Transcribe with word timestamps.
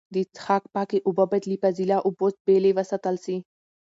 د 0.13 0.15
څښاک 0.35 0.63
پاکې 0.75 0.97
اوبه 1.07 1.25
باید 1.31 1.45
له 1.49 1.57
فاضله 1.61 1.97
اوبو 2.07 2.27
بېلې 2.45 2.71
وساتل 2.77 3.15
سي. 3.25 3.37